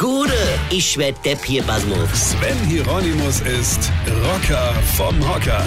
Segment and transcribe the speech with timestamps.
[0.00, 0.32] Gude,
[0.70, 2.30] ich werd Depp hier, Basmus.
[2.30, 3.92] Sven Hieronymus ist
[4.24, 5.62] Rocker vom Hocker.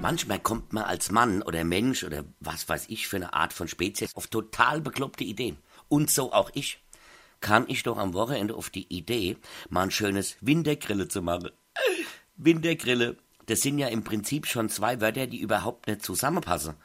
[0.00, 3.66] Manchmal kommt man als Mann oder Mensch oder was weiß ich für eine Art von
[3.66, 5.56] Spezies auf total bekloppte Ideen.
[5.88, 6.80] Und so auch ich.
[7.40, 9.36] Kam ich doch am Wochenende auf die Idee,
[9.68, 11.50] mal ein schönes Wintergrille zu machen.
[12.36, 16.76] Wintergrille, das sind ja im Prinzip schon zwei Wörter, die überhaupt nicht zusammenpassen.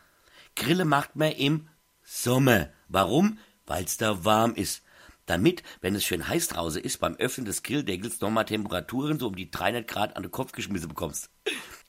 [0.56, 1.68] Grille macht man im
[2.02, 2.70] Sommer.
[2.88, 3.38] Warum?
[3.68, 4.82] Weil's da warm ist
[5.26, 9.36] damit, wenn es schön heiß draußen ist, beim Öffnen des Grilldeckels nochmal Temperaturen so um
[9.36, 11.30] die 300 Grad an den Kopf geschmissen bekommst.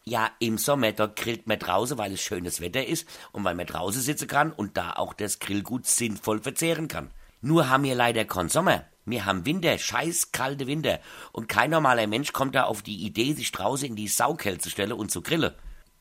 [0.05, 3.67] Ja, im Sommer, da grillt man draußen, weil es schönes Wetter ist und weil man
[3.67, 7.11] draußen sitzen kann und da auch das Grillgut sinnvoll verzehren kann.
[7.41, 8.85] Nur haben wir leider keinen Sommer.
[9.05, 11.01] Wir haben Winter, scheiß kalte Winter.
[11.33, 14.71] Und kein normaler Mensch kommt da auf die Idee, sich draußen in die Saukälte zu
[14.71, 15.55] stellen und zu grillen.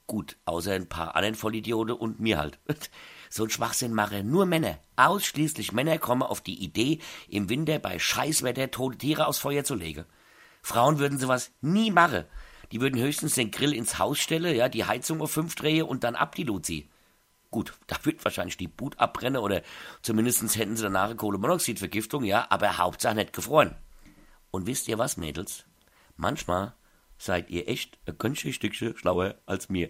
[0.07, 2.59] Gut, außer ein paar anderen Vollidioten und mir halt.
[3.27, 4.77] So ein Schwachsinn machen nur Männer.
[4.95, 9.75] Ausschließlich Männer kommen auf die Idee, im Winter bei Scheißwetter tote Tiere aufs Feuer zu
[9.75, 10.05] legen.
[10.61, 12.23] Frauen würden sowas nie machen.
[12.71, 16.03] Die würden höchstens den Grill ins Haus stellen, ja, die Heizung auf fünf drehe und
[16.05, 16.89] dann ab die Luzi.
[17.51, 19.61] Gut, da wird wahrscheinlich die Boot abbrennen oder
[20.01, 23.75] zumindest hätten sie danach eine Kohlenmonoxidvergiftung, ja, aber Hauptsache nicht gefroren.
[24.51, 25.65] Und wisst ihr was, Mädels?
[26.15, 26.73] Manchmal
[27.17, 29.89] seid ihr echt ein ganz Stückchen schlauer als mir.